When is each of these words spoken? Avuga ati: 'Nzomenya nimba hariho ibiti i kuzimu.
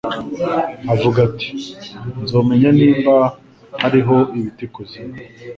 Avuga 0.93 1.17
ati: 1.27 1.49
'Nzomenya 1.53 2.69
nimba 2.77 3.15
hariho 3.81 4.17
ibiti 4.37 4.63
i 4.69 4.71
kuzimu. 4.73 5.17